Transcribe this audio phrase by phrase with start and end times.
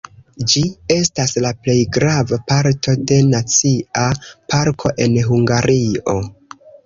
[0.51, 0.61] Ĝi
[0.93, 4.07] estas la plej grava parto de nacia
[4.55, 6.17] parko en Hungario.